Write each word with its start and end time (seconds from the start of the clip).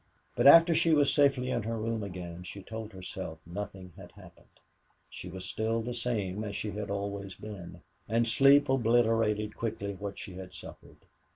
But 0.35 0.47
after 0.47 0.73
she 0.73 0.95
was 0.95 1.13
safely 1.13 1.51
in 1.51 1.61
her 1.61 1.77
room 1.77 2.01
again 2.01 2.41
she 2.41 2.63
told 2.63 2.91
herself 2.91 3.37
nothing 3.45 3.93
had 3.97 4.11
happened. 4.13 4.49
She 5.11 5.29
was 5.29 5.45
still 5.45 5.83
the 5.83 5.93
same 5.93 6.43
as 6.43 6.55
she 6.55 6.71
had 6.71 6.89
always 6.89 7.35
been. 7.35 7.83
And 8.09 8.27
sleep 8.27 8.67
obliterated 8.67 9.55
quickly 9.55 9.93
what 9.93 10.17
she 10.17 10.33
had 10.33 10.55
suffered. 10.55 10.97